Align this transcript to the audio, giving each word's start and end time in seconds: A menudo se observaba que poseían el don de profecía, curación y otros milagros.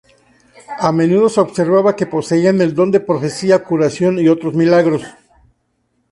A 0.79 0.89
menudo 0.99 1.27
se 1.29 1.39
observaba 1.41 1.95
que 1.95 2.07
poseían 2.07 2.59
el 2.61 2.73
don 2.73 2.89
de 2.89 3.01
profecía, 3.09 3.63
curación 3.63 4.17
y 4.17 4.29
otros 4.29 4.55
milagros. 4.55 5.03